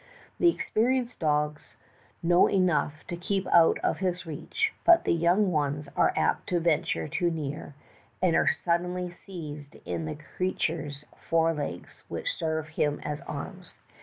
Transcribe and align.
The 0.39 0.49
experienced 0.49 1.19
dogs 1.19 1.77
know 2.23 2.47
enough 2.47 3.05
to 3.05 3.15
keep 3.15 3.45
out 3.53 3.77
of 3.83 3.99
his 3.99 4.25
reach, 4.25 4.73
but 4.83 5.03
the 5.03 5.13
young 5.13 5.51
ones 5.51 5.89
are 5.95 6.11
apt 6.15 6.49
to 6.49 6.59
venture 6.59 7.07
too 7.07 7.29
near, 7.29 7.75
and 8.19 8.35
are 8.35 8.49
suddenly 8.51 9.11
seized 9.11 9.75
in 9.85 10.05
the 10.05 10.15
creature's 10.15 11.05
fore 11.19 11.53
legs, 11.53 12.01
which 12.07 12.33
serve 12.33 12.69
him 12.69 12.99
as 13.03 13.21
arms. 13.27 13.77